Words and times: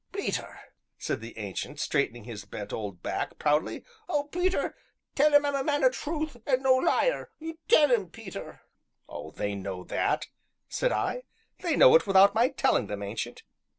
"Peter," 0.11 0.59
said 0.97 1.21
the 1.21 1.37
Ancient, 1.37 1.79
straightening 1.79 2.23
his 2.23 2.43
bent 2.43 2.73
old 2.73 3.03
back 3.03 3.37
proudly, 3.37 3.85
"oh, 4.09 4.23
Peter! 4.31 4.75
tell 5.13 5.31
'em 5.35 5.45
I'm 5.45 5.53
a 5.53 5.63
man 5.63 5.83
o' 5.83 5.91
truth, 5.91 6.37
an' 6.47 6.63
no 6.63 6.73
liar 6.73 7.29
tell 7.67 7.91
'em, 7.91 8.09
Peter." 8.09 8.61
"They 9.35 9.53
know 9.53 9.83
that," 9.83 10.25
said 10.67 10.91
I; 10.91 11.21
"they 11.59 11.75
know 11.75 11.93
it 11.93 12.07
without 12.07 12.33
my 12.33 12.49
telling 12.49 12.87
them, 12.87 13.03
Ancient." 13.03 13.43